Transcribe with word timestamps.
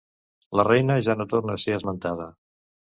La 0.59 0.65
reina 0.69 0.95
ja 1.09 1.17
no 1.21 1.29
torna 1.35 1.59
a 1.59 1.63
ser 1.67 1.79
esmentada. 1.81 2.31